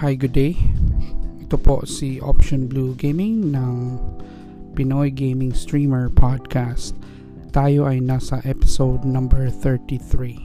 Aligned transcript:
Hi, 0.00 0.16
good 0.16 0.32
day. 0.32 0.56
Ito 1.44 1.60
po 1.60 1.84
si 1.84 2.24
Option 2.24 2.64
Blue 2.64 2.96
Gaming 2.96 3.52
ng 3.52 4.00
Pinoy 4.72 5.12
Gaming 5.12 5.52
Streamer 5.52 6.08
Podcast. 6.08 6.96
Tayo 7.52 7.84
ay 7.84 8.00
nasa 8.00 8.40
episode 8.48 9.04
number 9.04 9.52
33. 9.52 10.40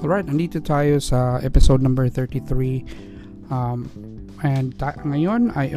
Alright, 0.00 0.24
nandito 0.24 0.64
tayo 0.64 1.04
sa 1.04 1.36
episode 1.44 1.84
number 1.84 2.08
33. 2.08 2.80
Um, 3.52 3.92
and 4.40 4.72
ta- 4.80 4.96
ngayon 5.04 5.52
ay 5.52 5.76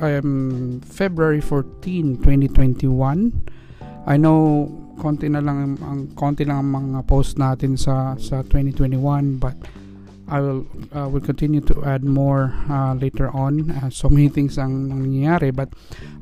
um, 0.00 0.80
February 0.82 1.40
14, 1.40 2.18
2021. 2.18 3.32
I 4.06 4.16
know 4.16 4.68
konti 4.94 5.26
na 5.26 5.42
lang 5.42 5.74
ang 5.82 6.14
konti 6.14 6.46
lang 6.46 6.62
ang 6.62 6.70
mga 6.70 7.00
post 7.10 7.34
natin 7.34 7.74
sa 7.74 8.14
sa 8.14 8.46
2021 8.46 9.42
but 9.42 9.58
I 10.24 10.40
will 10.40 10.64
uh, 10.96 11.08
will 11.10 11.20
continue 11.20 11.60
to 11.68 11.84
add 11.84 12.04
more 12.04 12.56
uh, 12.70 12.96
later 12.96 13.28
on. 13.34 13.68
Uh, 13.70 13.90
so 13.92 14.08
many 14.08 14.32
things 14.32 14.56
ang 14.56 14.88
nangyayari 14.88 15.52
but 15.52 15.68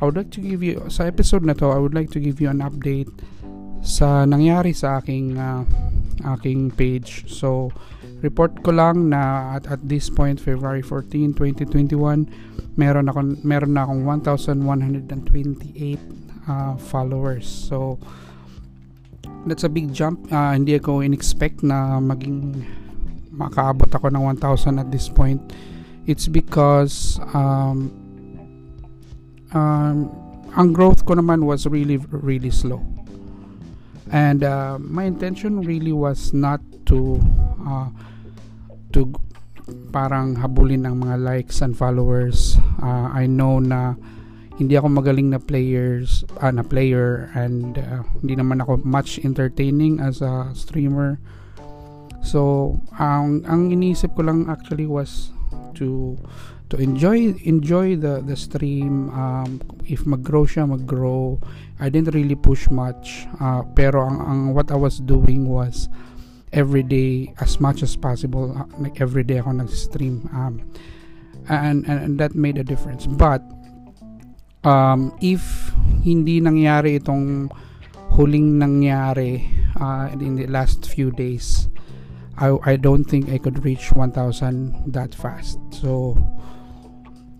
I 0.01 0.09
would 0.09 0.17
like 0.19 0.33
to 0.35 0.43
give 0.43 0.63
you 0.63 0.83
sa 0.91 1.07
episode 1.07 1.47
na 1.47 1.55
to 1.63 1.71
I 1.71 1.79
would 1.79 1.95
like 1.95 2.11
to 2.17 2.21
give 2.21 2.43
you 2.43 2.51
an 2.51 2.65
update 2.65 3.13
sa 3.83 4.27
nangyari 4.27 4.75
sa 4.75 5.03
aking 5.03 5.39
uh, 5.39 5.63
aking 6.25 6.71
page. 6.73 7.25
So 7.29 7.71
report 8.23 8.63
ko 8.63 8.71
lang 8.73 9.11
na 9.11 9.55
at, 9.59 9.67
at 9.67 9.81
this 9.87 10.11
point 10.11 10.39
February 10.39 10.83
14, 10.83 11.35
2021 11.35 12.27
meron 12.77 13.07
ako 13.11 13.21
meron 13.45 13.73
na 13.77 13.85
akong 13.85 14.03
1128 14.07 15.09
uh, 16.49 16.75
followers. 16.79 17.47
So 17.47 17.99
that's 19.47 19.65
a 19.65 19.69
big 19.69 19.93
jump. 19.93 20.31
Uh, 20.33 20.53
hindi 20.55 20.79
ako 20.79 21.03
in-expect 21.03 21.63
na 21.63 21.99
maging 22.01 22.65
makaabot 23.33 23.89
ako 23.89 24.13
ng 24.13 24.23
1,000 24.39 24.79
at 24.79 24.89
this 24.93 25.09
point. 25.09 25.41
It's 26.07 26.27
because 26.29 27.21
um, 27.33 27.91
um, 29.55 30.11
ang 30.53 30.69
growth 30.77 31.07
ko 31.07 31.15
naman 31.17 31.47
was 31.47 31.65
really 31.65 31.97
really 32.11 32.51
slow. 32.51 32.83
And 34.13 34.45
uh, 34.45 34.77
my 34.79 35.09
intention 35.09 35.65
really 35.65 35.93
was 35.93 36.37
not 36.37 36.61
to 36.93 37.17
uh, 37.65 37.89
to 38.93 39.09
parang 39.89 40.37
habulin 40.37 40.85
ang 40.85 41.01
mga 41.01 41.17
likes 41.17 41.65
and 41.65 41.73
followers. 41.73 42.61
Uh, 42.77 43.09
I 43.09 43.25
know 43.25 43.57
na 43.57 43.97
hindi 44.61 44.77
ako 44.77 44.93
magaling 44.93 45.33
na 45.33 45.41
players 45.41 46.29
uh, 46.45 46.53
na 46.53 46.61
player 46.61 47.33
and 47.33 47.81
uh, 47.81 48.05
hindi 48.21 48.37
naman 48.37 48.61
ako 48.61 48.85
much 48.85 49.17
entertaining 49.25 49.97
as 49.97 50.21
a 50.21 50.53
streamer. 50.53 51.17
So, 52.21 52.77
ang 53.01 53.49
ang 53.49 53.73
iniisip 53.73 54.15
ko 54.15 54.29
lang 54.29 54.47
actually 54.47 54.87
was 54.87 55.33
to 55.75 56.19
to 56.71 56.77
enjoy 56.77 57.35
enjoy 57.45 57.97
the 57.97 58.25
the 58.25 58.37
stream. 58.37 59.11
Um, 59.13 59.61
if 59.85 60.07
mag-grow 60.07 60.49
siya 60.49 60.69
mag-grow. 60.69 61.41
I 61.83 61.91
didn't 61.91 62.15
really 62.15 62.39
push 62.39 62.71
much 62.71 63.27
uh, 63.43 63.67
pero 63.75 64.07
ang, 64.07 64.19
ang 64.23 64.41
what 64.55 64.71
I 64.71 64.79
was 64.79 65.03
doing 65.03 65.51
was 65.51 65.91
every 66.55 66.87
day 66.87 67.35
as 67.43 67.59
much 67.59 67.83
as 67.83 67.99
possible 67.99 68.55
uh, 68.55 68.71
like 68.79 69.03
every 69.03 69.27
day 69.27 69.43
ako 69.43 69.59
nag-stream. 69.59 70.31
Um, 70.31 70.63
and, 71.49 71.83
and, 71.91 71.99
and 72.07 72.13
that 72.23 72.35
made 72.39 72.59
a 72.59 72.65
difference. 72.65 73.07
But 73.07 73.43
um, 74.63 75.11
if 75.21 75.43
hindi 76.07 76.39
nangyari 76.39 77.03
itong 77.03 77.51
huling 78.15 78.61
nangyari 78.61 79.43
uh, 79.81 80.13
in 80.13 80.37
the 80.37 80.47
last 80.47 80.87
few 80.87 81.11
days 81.11 81.72
I, 82.39 82.57
I 82.65 82.77
don't 82.77 83.05
think 83.05 83.29
I 83.31 83.39
could 83.39 83.65
reach 83.65 83.93
1,000 83.93 84.93
that 84.93 85.15
fast. 85.15 85.59
So 85.71 86.17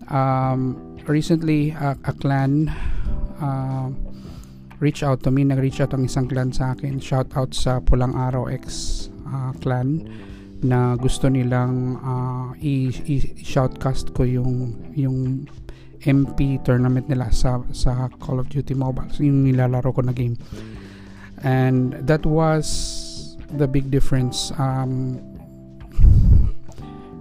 um, 0.09 0.97
recently 1.07 1.71
a, 1.71 1.97
a 2.05 2.13
clan 2.13 2.69
uh, 3.41 3.89
reach 4.79 5.03
out 5.03 5.23
to 5.23 5.31
me 5.31 5.43
nag-reach 5.43 5.81
out 5.81 5.93
ang 5.93 6.05
isang 6.05 6.27
clan 6.27 6.51
sa 6.51 6.75
akin. 6.75 6.99
Shout 6.99 7.31
out 7.39 7.55
sa 7.55 7.79
Pulang 7.79 8.13
Araw 8.15 8.51
X 8.51 9.07
uh, 9.27 9.51
clan 9.63 10.05
na 10.63 10.95
gusto 10.95 11.27
nilang 11.27 11.99
uh, 11.99 12.55
i-shoutcast 12.59 14.15
ko 14.15 14.23
yung 14.23 14.79
yung 14.95 15.47
MP 16.03 16.59
tournament 16.63 17.07
nila 17.07 17.31
sa 17.31 17.63
sa 17.71 18.11
Call 18.19 18.39
of 18.39 18.51
Duty 18.51 18.75
Mobile. 18.75 19.07
So, 19.11 19.23
yung 19.23 19.47
nilalaro 19.47 19.95
ko 19.95 20.03
na 20.03 20.11
game. 20.11 20.35
And 21.43 21.95
that 22.07 22.27
was 22.27 22.67
the 23.57 23.67
big 23.67 23.89
difference 23.89 24.51
um, 24.57 25.21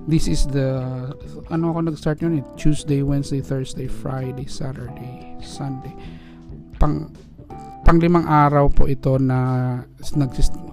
this 0.07 0.27
is 0.27 0.47
the 0.51 0.83
ano 1.51 1.71
ako 1.71 1.79
nag-start 1.87 2.19
yun 2.23 2.43
eh 2.43 2.45
Tuesday, 2.59 3.07
Wednesday, 3.07 3.39
Thursday, 3.39 3.87
Friday, 3.87 4.47
Saturday, 4.51 5.39
Sunday. 5.39 5.95
Pang 6.83 7.15
panglimang 7.87 8.27
araw 8.27 8.71
po 8.71 8.91
ito 8.91 9.19
na 9.19 9.79
nag 10.15 10.33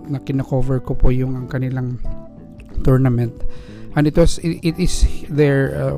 na 0.10 0.20
kina-cover 0.22 0.82
ko 0.82 0.98
po 0.98 1.14
yung 1.14 1.38
ang 1.38 1.46
kanilang 1.46 2.02
tournament. 2.82 3.34
And 3.98 4.06
it 4.06 4.18
was 4.18 4.38
it, 4.42 4.62
it 4.62 4.78
is 4.78 5.06
their 5.30 5.74
uh, 5.78 5.98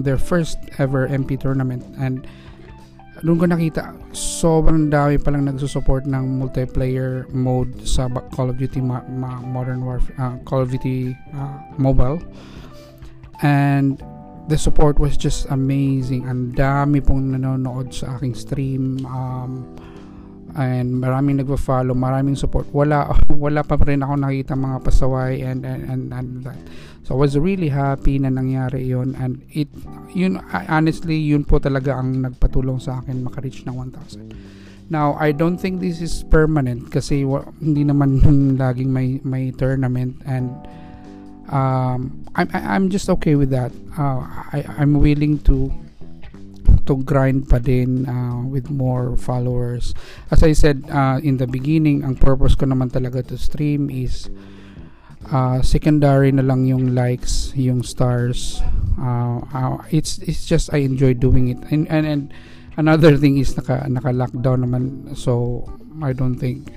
their 0.00 0.20
first 0.20 0.56
ever 0.80 1.08
MP 1.08 1.36
tournament. 1.36 1.84
And 2.00 2.24
doon 3.20 3.36
ko 3.36 3.46
nakita 3.48 3.92
sobrang 4.16 4.88
dami 4.88 5.20
palang 5.20 5.44
nagsusupport 5.44 6.08
ng 6.08 6.40
multiplayer 6.40 7.28
mode 7.36 7.72
sa 7.84 8.08
Call 8.32 8.48
of 8.48 8.56
Duty 8.56 8.80
Ma- 8.80 9.04
Ma- 9.12 9.44
Modern 9.44 9.84
Warfare 9.84 10.16
uh, 10.16 10.36
Call 10.48 10.64
of 10.64 10.72
Duty 10.72 11.12
uh, 11.36 11.60
Mobile. 11.76 12.20
And 13.44 14.00
the 14.48 14.56
support 14.56 14.98
was 14.98 15.16
just 15.16 15.48
amazing. 15.52 16.28
Ang 16.28 16.52
dami 16.56 17.04
pong 17.04 17.32
nanonood 17.32 17.92
sa 17.92 18.16
aking 18.16 18.36
stream. 18.36 19.04
Um, 19.04 19.68
and 20.56 20.98
maraming 20.98 21.38
nagvo-follow, 21.38 21.94
maraming 21.94 22.38
support. 22.38 22.66
Wala 22.74 23.10
wala 23.44 23.60
pa 23.62 23.78
rin 23.80 24.02
ako 24.02 24.14
nakita 24.18 24.54
mga 24.54 24.78
pasaway 24.82 25.42
and 25.44 25.62
and 25.62 25.82
and, 25.86 26.02
and 26.14 26.28
that. 26.46 26.60
So 27.06 27.18
I 27.18 27.26
was 27.26 27.34
really 27.34 27.68
happy 27.70 28.22
na 28.22 28.30
nangyari 28.30 28.86
'yon 28.86 29.18
and 29.18 29.42
it 29.50 29.70
yun 30.14 30.38
honestly 30.52 31.18
yun 31.18 31.42
po 31.42 31.58
talaga 31.58 31.98
ang 31.98 32.22
nagpatulong 32.22 32.78
sa 32.78 33.02
akin 33.02 33.26
maka-reach 33.26 33.66
ng 33.66 33.74
1,000. 33.74 34.90
Now, 34.90 35.14
I 35.22 35.30
don't 35.30 35.54
think 35.54 35.78
this 35.78 36.02
is 36.02 36.26
permanent 36.26 36.90
kasi 36.90 37.22
wa, 37.22 37.46
hindi 37.62 37.86
naman 37.86 38.18
laging 38.62 38.90
may 38.90 39.22
may 39.22 39.54
tournament 39.54 40.18
and 40.26 40.50
um 41.46 42.26
I'm 42.34 42.50
I'm 42.50 42.86
just 42.90 43.06
okay 43.18 43.34
with 43.38 43.54
that. 43.54 43.70
Uh, 43.94 44.26
I 44.54 44.66
I'm 44.78 44.98
willing 44.98 45.38
to 45.46 45.70
to 46.86 47.00
grind 47.04 47.48
pa 47.48 47.58
din 47.58 48.06
uh, 48.06 48.44
with 48.46 48.70
more 48.70 49.16
followers. 49.16 49.94
As 50.30 50.42
I 50.42 50.52
said 50.52 50.84
uh, 50.88 51.20
in 51.22 51.36
the 51.36 51.46
beginning, 51.46 52.04
ang 52.04 52.16
purpose 52.16 52.54
ko 52.54 52.66
naman 52.66 52.90
talaga 52.90 53.26
to 53.28 53.36
stream 53.36 53.90
is 53.90 54.28
uh, 55.32 55.60
secondary 55.60 56.32
na 56.32 56.42
lang 56.42 56.64
yung 56.64 56.94
likes, 56.94 57.52
yung 57.56 57.82
stars. 57.82 58.62
Uh, 59.00 59.40
uh, 59.52 59.76
it's 59.90 60.18
it's 60.24 60.44
just 60.44 60.72
I 60.72 60.84
enjoy 60.84 61.14
doing 61.14 61.48
it. 61.52 61.60
And 61.70 61.88
and, 61.88 62.04
and 62.06 62.22
another 62.76 63.16
thing 63.16 63.38
is 63.38 63.56
naka 63.56 63.84
naka 63.88 64.10
lockdown 64.14 64.64
naman 64.64 65.16
so 65.16 65.64
I 66.00 66.12
don't 66.16 66.40
think 66.40 66.72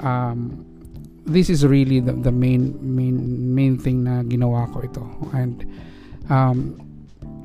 um, 0.00 0.64
this 1.26 1.48
is 1.48 1.64
really 1.66 2.00
the, 2.00 2.12
the 2.12 2.32
main 2.32 2.76
main 2.78 3.54
main 3.54 3.78
thing 3.78 4.04
na 4.04 4.22
ginawa 4.22 4.70
ko 4.70 4.84
ito 4.84 5.04
and 5.32 5.64
um, 6.28 6.76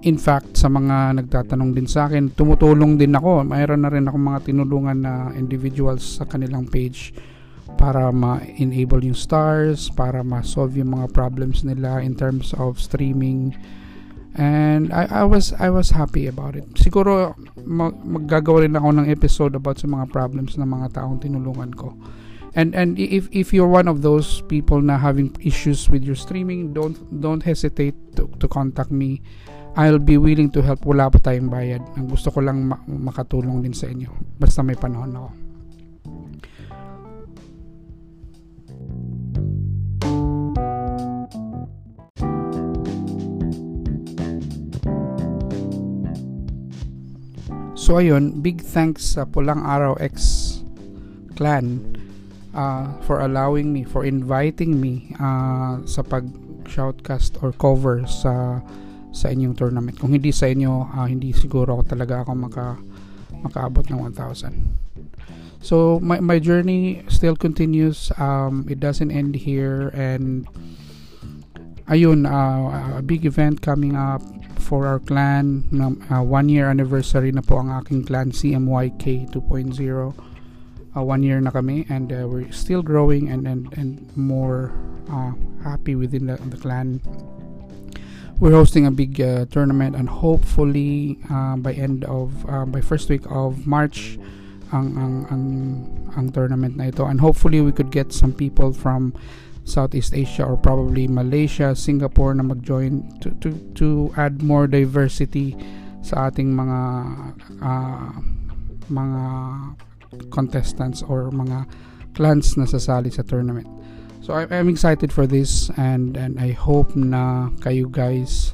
in 0.08 0.16
fact 0.16 0.56
sa 0.56 0.72
mga 0.72 1.20
nagtatanong 1.20 1.76
din 1.76 1.88
sa 1.88 2.08
akin 2.08 2.32
tumutulong 2.32 2.96
din 2.96 3.12
ako. 3.12 3.44
Mayroon 3.44 3.84
na 3.84 3.92
rin 3.92 4.08
ako 4.08 4.16
mga 4.16 4.42
tinulungan 4.48 5.00
na 5.04 5.14
individuals 5.36 6.20
sa 6.20 6.24
kanilang 6.24 6.72
page 6.72 7.12
para 7.76 8.12
ma-enable 8.12 9.04
yung 9.04 9.16
stars 9.16 9.92
para 9.92 10.24
ma-solve 10.24 10.80
yung 10.80 10.96
mga 10.96 11.12
problems 11.12 11.64
nila 11.68 12.00
in 12.00 12.16
terms 12.16 12.56
of 12.56 12.80
streaming. 12.80 13.56
And 14.40 14.96
I, 14.96 15.24
I 15.24 15.26
was 15.28 15.52
I 15.60 15.68
was 15.68 15.92
happy 15.92 16.32
about 16.32 16.56
it. 16.56 16.64
Siguro 16.80 17.36
mag, 17.68 18.00
maggagawa 18.00 18.64
rin 18.64 18.80
ako 18.80 18.90
ng 19.04 19.08
episode 19.12 19.54
about 19.60 19.84
sa 19.84 19.88
mga 19.92 20.08
problems 20.16 20.56
ng 20.56 20.70
mga 20.70 20.96
taong 20.96 21.20
tinulungan 21.20 21.76
ko. 21.76 21.92
And 22.56 22.72
and 22.72 22.96
if 22.96 23.28
if 23.36 23.52
you're 23.52 23.70
one 23.70 23.92
of 23.92 24.00
those 24.00 24.42
people 24.48 24.80
na 24.80 24.96
having 24.96 25.36
issues 25.44 25.92
with 25.92 26.02
your 26.08 26.18
streaming 26.18 26.72
don't 26.74 26.98
don't 27.22 27.44
hesitate 27.46 27.94
to, 28.18 28.26
to 28.42 28.48
contact 28.48 28.90
me 28.90 29.22
I'll 29.78 30.02
be 30.02 30.18
willing 30.18 30.50
to 30.58 30.62
help. 30.66 30.86
Wala 30.86 31.12
pa 31.12 31.22
tayong 31.22 31.52
bayad. 31.52 31.84
Ang 32.00 32.10
gusto 32.10 32.34
ko 32.34 32.42
lang 32.42 32.66
ma- 32.66 32.82
makatulong 32.86 33.62
din 33.62 33.76
sa 33.76 33.86
inyo. 33.90 34.10
Basta 34.38 34.66
may 34.66 34.78
panahon 34.78 35.14
ako. 35.14 35.30
So 47.90 47.98
ayun, 47.98 48.46
big 48.46 48.62
thanks 48.62 49.18
sa 49.18 49.26
Pulang 49.26 49.66
Araw 49.66 49.98
X 49.98 50.46
clan 51.34 51.82
uh, 52.54 52.86
for 53.02 53.26
allowing 53.26 53.74
me, 53.74 53.82
for 53.82 54.06
inviting 54.06 54.78
me 54.78 55.10
uh, 55.18 55.82
sa 55.90 56.06
pag 56.06 56.30
shoutcast 56.70 57.42
or 57.42 57.50
cover 57.58 58.06
sa 58.06 58.62
sa 59.12 59.34
inyong 59.34 59.56
tournament. 59.58 59.98
Kung 59.98 60.14
hindi 60.14 60.30
sa 60.30 60.50
inyo, 60.50 60.86
uh, 60.90 61.08
hindi 61.10 61.34
siguro 61.34 61.80
ako 61.80 61.84
talaga 61.98 62.22
ako 62.22 62.32
maka 62.38 62.66
makaabot 63.42 63.86
ng 63.90 64.00
1,000. 64.14 64.90
So 65.60 66.00
my 66.00 66.24
my 66.24 66.40
journey 66.40 67.04
still 67.12 67.36
continues. 67.36 68.16
Um, 68.16 68.64
it 68.72 68.80
doesn't 68.80 69.12
end 69.12 69.36
here 69.36 69.92
and 69.92 70.48
ayun, 71.92 72.24
uh, 72.24 73.00
a 73.00 73.04
big 73.04 73.28
event 73.28 73.60
coming 73.60 73.96
up 73.96 74.24
for 74.56 74.88
our 74.88 75.04
clan. 75.04 75.68
Uh, 76.08 76.24
one 76.24 76.48
year 76.48 76.72
anniversary 76.72 77.32
na 77.36 77.44
po 77.44 77.60
ang 77.60 77.76
aking 77.76 78.08
clan 78.08 78.32
CMYK 78.32 79.36
2.0. 79.36 79.76
Uh, 80.96 81.04
one 81.04 81.22
year 81.24 81.44
na 81.44 81.52
kami 81.52 81.84
and 81.92 82.16
uh, 82.16 82.24
we're 82.24 82.48
still 82.56 82.82
growing 82.82 83.28
and 83.28 83.44
and, 83.44 83.68
and 83.76 84.00
more 84.16 84.72
uh, 85.12 85.36
happy 85.62 85.94
within 85.94 86.32
the, 86.32 86.40
the 86.50 86.58
clan 86.58 87.04
we're 88.40 88.56
hosting 88.56 88.86
a 88.86 88.92
big 88.92 89.20
uh, 89.20 89.46
tournament 89.52 89.96
and 89.96 90.08
hopefully 90.08 91.20
uh, 91.30 91.56
by 91.56 91.74
end 91.74 92.06
of 92.06 92.32
uh, 92.50 92.66
by 92.66 92.80
first 92.80 93.10
week 93.10 93.24
of 93.30 93.68
March 93.68 94.18
ang 94.72 94.96
ang 94.96 95.16
ang 95.28 95.44
ang 96.16 96.32
tournament 96.32 96.78
na 96.78 96.88
ito 96.88 97.04
and 97.04 97.20
hopefully 97.20 97.60
we 97.60 97.72
could 97.72 97.92
get 97.92 98.14
some 98.14 98.32
people 98.32 98.72
from 98.72 99.12
Southeast 99.70 100.14
Asia 100.18 100.44
or 100.44 100.58
probably 100.58 101.08
Malaysia, 101.08 101.76
Singapore 101.76 102.34
na 102.34 102.42
mag-join 102.42 103.06
to 103.22 103.30
to 103.38 103.54
to 103.78 104.10
add 104.18 104.42
more 104.42 104.66
diversity 104.66 105.54
sa 106.02 106.32
ating 106.32 106.56
mga 106.56 106.80
uh, 107.62 108.10
mga 108.90 109.24
contestants 110.34 111.06
or 111.06 111.30
mga 111.30 111.70
clans 112.18 112.58
na 112.58 112.66
sasali 112.66 113.14
sa 113.14 113.22
tournament. 113.22 113.70
So 114.20 114.36
I, 114.36 114.46
I'm 114.52 114.70
excited 114.70 115.12
for 115.12 115.26
this 115.26 115.72
and 115.80 116.16
and 116.18 116.40
I 116.40 116.52
hope 116.52 116.94
na 116.96 117.50
kayo 117.64 117.88
guys 117.90 118.54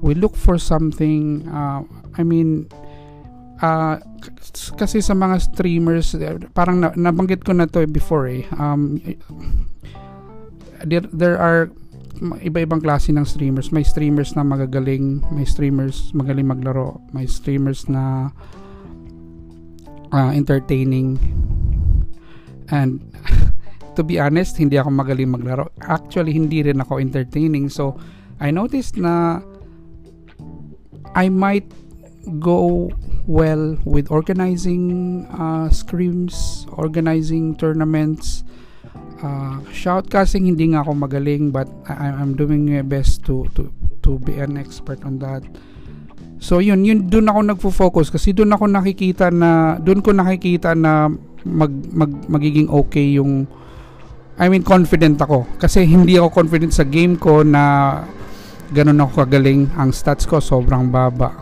we 0.00 0.14
look 0.14 0.34
for 0.34 0.56
something 0.56 1.46
uh, 1.50 1.84
I 2.16 2.22
mean 2.22 2.70
uh, 3.60 4.00
kasi 4.78 5.04
sa 5.04 5.12
mga 5.12 5.36
streamers 5.52 6.16
parang 6.54 6.82
na, 6.82 6.94
nabanggit 6.96 7.44
ko 7.44 7.52
na 7.52 7.66
to 7.68 7.84
before 7.84 8.26
eh 8.30 8.46
um, 8.56 8.96
there, 10.86 11.04
there 11.12 11.38
are 11.38 11.70
iba-ibang 12.42 12.82
klase 12.82 13.14
ng 13.14 13.24
streamers. 13.24 13.70
May 13.70 13.86
streamers 13.86 14.34
na 14.34 14.42
magagaling 14.42 15.22
may 15.30 15.46
streamers 15.46 16.10
magaling 16.14 16.50
maglaro 16.50 16.98
may 17.14 17.26
streamers 17.26 17.86
na 17.86 18.34
uh, 20.10 20.30
entertaining. 20.34 21.18
And 22.68 23.00
to 23.98 24.06
be 24.06 24.22
honest, 24.22 24.62
hindi 24.62 24.78
ako 24.78 24.94
magaling 24.94 25.34
maglaro. 25.34 25.74
Actually, 25.82 26.30
hindi 26.30 26.62
rin 26.62 26.78
ako 26.78 27.02
entertaining. 27.02 27.66
So, 27.66 27.98
I 28.38 28.54
noticed 28.54 28.94
na 28.94 29.42
I 31.18 31.26
might 31.26 31.66
go 32.38 32.94
well 33.26 33.74
with 33.82 34.06
organizing 34.14 35.26
uh, 35.34 35.66
scrims, 35.74 36.64
organizing 36.78 37.58
tournaments, 37.58 38.46
uh, 39.18 39.58
shoutcasting 39.74 40.46
hindi 40.46 40.70
nga 40.70 40.86
ako 40.86 40.94
magaling 40.94 41.50
but 41.50 41.66
I, 41.90 42.14
I'm 42.14 42.38
doing 42.38 42.70
my 42.70 42.86
best 42.86 43.26
to 43.26 43.50
to 43.58 43.66
to 44.06 44.22
be 44.22 44.38
an 44.38 44.54
expert 44.54 45.02
on 45.02 45.18
that. 45.20 45.42
So 46.38 46.62
yun, 46.62 46.86
yun 46.86 47.10
doon 47.10 47.26
ako 47.26 47.40
nagfo-focus 47.50 48.14
kasi 48.14 48.30
doon 48.30 48.54
ako 48.54 48.70
nakikita 48.70 49.34
na 49.34 49.74
doon 49.82 49.98
ko 49.98 50.14
nakikita 50.14 50.78
na 50.78 51.10
mag, 51.42 51.72
mag 51.90 52.12
magiging 52.30 52.70
okay 52.70 53.18
yung 53.18 53.50
I 54.38 54.46
mean 54.46 54.62
confident 54.62 55.18
ako. 55.18 55.50
Kasi 55.58 55.82
hindi 55.82 56.14
ako 56.14 56.30
confident 56.30 56.70
sa 56.70 56.86
game 56.86 57.18
ko 57.18 57.42
na 57.42 58.06
ganun 58.70 59.02
ako 59.02 59.26
kagaling. 59.26 59.66
Ang 59.74 59.90
stats 59.90 60.30
ko 60.30 60.38
sobrang 60.38 60.94
baba. 60.94 61.34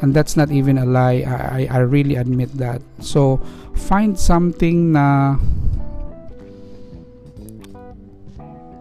And 0.00 0.12
that's 0.12 0.36
not 0.36 0.52
even 0.52 0.80
a 0.80 0.88
lie. 0.88 1.24
I, 1.24 1.68
I 1.68 1.80
really 1.84 2.16
admit 2.16 2.52
that. 2.56 2.80
So 3.00 3.40
find 3.76 4.16
something 4.16 4.92
na 4.96 5.36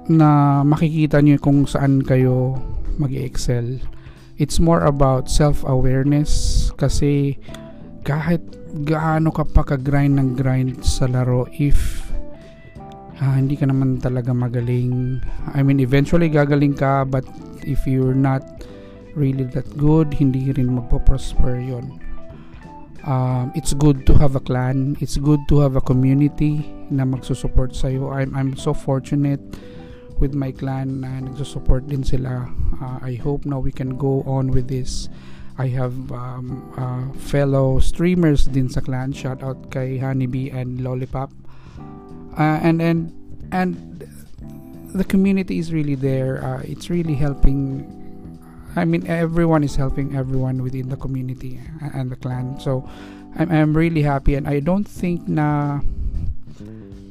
na 0.07 0.61
makikita 0.61 1.19
nyo 1.19 1.35
kung 1.39 1.67
saan 1.67 2.03
kayo 2.07 2.55
mag-excel. 2.95 3.83
It's 4.39 4.59
more 4.59 4.83
about 4.83 5.27
self-awareness. 5.31 6.71
Kasi 6.75 7.39
kahit 8.03 8.43
gaano 8.83 9.31
ka 9.31 9.47
pa 9.47 9.63
ka-grind 9.63 10.19
ng 10.19 10.29
grind 10.35 10.83
sa 10.83 11.07
laro 11.07 11.47
if 11.55 12.04
uh, 13.21 13.33
hindi 13.35 13.55
ka 13.55 13.67
naman 13.67 14.01
talaga 14.01 14.35
magaling. 14.35 15.23
I 15.53 15.63
mean, 15.63 15.79
eventually 15.79 16.29
gagaling 16.29 16.75
ka, 16.75 17.05
but 17.05 17.23
if 17.63 17.87
you're 17.87 18.17
not 18.17 18.43
really 19.15 19.47
that 19.55 19.67
good, 19.79 20.11
hindi 20.13 20.51
rin 20.51 20.75
magpo-prosper 20.75 21.59
yon. 21.59 21.99
Um, 23.05 23.53
it's 23.53 23.71
good 23.77 24.05
to 24.09 24.17
have 24.17 24.35
a 24.35 24.41
clan. 24.41 24.97
It's 24.99 25.17
good 25.17 25.39
to 25.53 25.61
have 25.61 25.77
a 25.77 25.81
community 25.81 26.65
na 26.89 27.05
magsusupport 27.05 27.77
sa'yo. 27.77 28.09
I'm, 28.09 28.33
I'm 28.35 28.57
so 28.57 28.73
fortunate 28.73 29.41
with 30.17 30.33
my 30.33 30.51
clan 30.51 31.05
na 31.05 31.21
nagsusupport 31.21 31.85
din 31.87 32.01
sila. 32.01 32.49
Uh, 32.81 32.97
I 33.05 33.15
hope 33.15 33.45
now 33.45 33.59
we 33.59 33.71
can 33.71 33.95
go 33.95 34.23
on 34.25 34.49
with 34.49 34.67
this. 34.67 35.07
I 35.55 35.71
have 35.71 35.95
um, 36.11 36.65
uh, 36.75 37.13
fellow 37.15 37.79
streamers 37.79 38.49
din 38.49 38.67
sa 38.67 38.81
clan. 38.81 39.13
Shout 39.13 39.39
out 39.45 39.71
kay 39.71 40.01
Honeybee 40.01 40.51
and 40.51 40.81
Lollipop 40.81 41.31
uh, 42.37 42.59
and 42.61 42.81
and 42.81 43.11
and 43.51 43.75
the 44.95 45.03
community 45.03 45.59
is 45.59 45.73
really 45.73 45.95
there. 45.95 46.43
Uh, 46.43 46.61
it's 46.63 46.89
really 46.89 47.15
helping 47.15 47.83
I 48.75 48.83
mean 48.83 49.07
everyone 49.07 49.63
is 49.63 49.75
helping 49.75 50.15
everyone 50.15 50.63
within 50.63 50.89
the 50.89 50.97
community 50.97 51.59
and 51.93 52.11
the 52.11 52.15
clan. 52.15 52.59
So 52.59 52.87
I'm, 53.35 53.51
I'm 53.51 53.71
really 53.75 54.03
happy 54.03 54.35
and 54.35 54.47
I 54.47 54.59
don't 54.59 54.87
think 54.87 55.27
na 55.27 55.79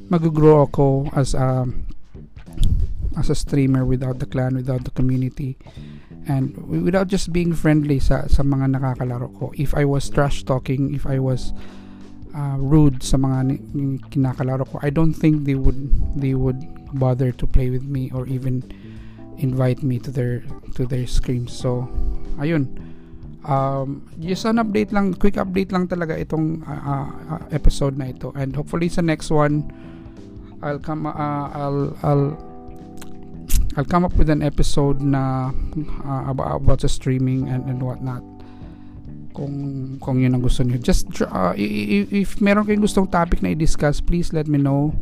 mag-grow 0.09 0.69
ako 0.69 1.09
as 1.17 1.33
a 1.33 1.65
as 3.17 3.29
a 3.29 3.35
streamer 3.35 3.85
without 3.85 4.19
the 4.19 4.25
clan 4.25 4.55
without 4.55 4.85
the 4.85 4.93
community. 4.93 5.57
And 6.25 6.57
without 6.69 7.05
just 7.05 7.29
being 7.29 7.53
friendly 7.53 8.01
sa 8.01 8.25
sa 8.25 8.41
mga 8.41 8.77
nakakalaro 8.77 9.29
ko. 9.37 9.53
If 9.53 9.77
I 9.77 9.85
was 9.85 10.09
trash 10.09 10.41
talking 10.41 10.93
if 10.93 11.05
I 11.05 11.21
was 11.21 11.53
uh, 12.35 12.59
rude 12.59 12.99
sa 12.99 13.15
mga 13.15 13.55
kinakalaro 14.11 14.67
ko. 14.67 14.83
I 14.83 14.91
don't 14.91 15.15
think 15.15 15.47
they 15.47 15.55
would 15.55 15.79
they 16.19 16.35
would 16.35 16.59
bother 16.99 17.31
to 17.31 17.45
play 17.47 17.71
with 17.71 17.87
me 17.87 18.11
or 18.11 18.27
even 18.27 18.61
invite 19.39 19.83
me 19.83 19.99
to 19.99 20.11
their 20.11 20.43
to 20.75 20.83
their 20.85 21.07
screams 21.07 21.55
so 21.55 21.87
ayun. 22.37 22.67
Um, 23.45 24.09
just 24.17 24.49
an 24.49 24.57
update 24.57 24.89
lang 24.89 25.13
quick 25.13 25.37
update 25.37 25.69
lang 25.69 25.85
talaga 25.85 26.17
itong 26.17 26.65
uh, 26.65 27.05
uh, 27.37 27.41
episode 27.53 27.93
na 27.93 28.09
ito. 28.09 28.33
And 28.33 28.57
hopefully 28.57 28.89
sa 28.89 29.05
next 29.05 29.29
one 29.29 29.69
I'll 30.65 30.81
come 30.81 31.05
uh, 31.05 31.47
I'll 31.53 31.93
I'll 32.01 32.33
I'll 33.77 33.85
come 33.85 34.01
up 34.01 34.17
with 34.17 34.33
an 34.33 34.41
episode 34.41 34.97
na 34.97 35.53
uh, 36.01 36.23
about, 36.31 36.57
about 36.57 36.79
the 36.81 36.89
streaming 36.89 37.45
and 37.53 37.69
and 37.69 37.85
whatnot 37.85 38.34
kung 39.35 39.55
kung 39.99 40.23
yun 40.23 40.31
ang 40.31 40.39
gusto 40.39 40.63
niyo. 40.63 40.79
Just 40.79 41.11
uh, 41.27 41.51
if, 41.59 42.39
meron 42.39 42.63
kayong 42.63 42.87
gustong 42.87 43.11
topic 43.11 43.43
na 43.43 43.51
i-discuss 43.51 43.99
please 43.99 44.31
let 44.31 44.47
me 44.47 44.55
know. 44.55 44.95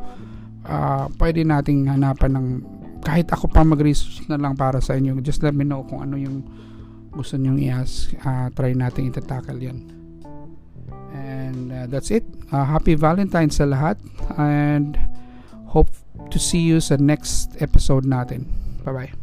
Uh, 0.66 1.06
pwede 1.22 1.46
nating 1.46 1.86
hanapan 1.86 2.34
ng 2.34 2.48
kahit 3.06 3.30
ako 3.30 3.52
pa 3.52 3.62
mag-research 3.62 4.26
na 4.32 4.40
lang 4.40 4.56
para 4.58 4.80
sa 4.80 4.96
inyo 4.96 5.20
just 5.20 5.44
let 5.44 5.52
me 5.52 5.68
know 5.68 5.84
kung 5.86 6.02
ano 6.02 6.18
yung 6.18 6.42
gusto 7.14 7.38
nyong 7.38 7.62
i-ask. 7.62 8.18
Uh, 8.26 8.50
try 8.58 8.74
nating 8.74 9.14
itatakal 9.14 9.56
yan. 9.62 9.86
And 11.14 11.70
uh, 11.70 11.86
that's 11.86 12.10
it. 12.10 12.26
Uh, 12.50 12.66
happy 12.66 12.98
valentines 12.98 13.62
sa 13.62 13.70
lahat 13.70 14.02
and 14.34 14.98
hope 15.70 15.94
to 16.34 16.42
see 16.42 16.66
you 16.66 16.82
sa 16.82 16.98
next 16.98 17.54
episode 17.62 18.10
natin. 18.10 18.50
Bye 18.82 18.94
bye 18.98 19.23